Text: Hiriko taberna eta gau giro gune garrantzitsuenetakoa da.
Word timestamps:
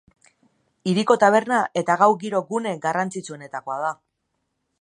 Hiriko 0.91 1.17
taberna 1.25 1.59
eta 1.83 1.99
gau 2.05 2.09
giro 2.25 2.43
gune 2.53 2.75
garrantzitsuenetakoa 2.87 3.81
da. 3.85 3.97